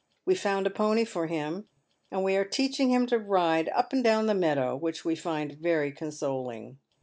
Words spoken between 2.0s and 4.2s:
and we are teaching him to ride up and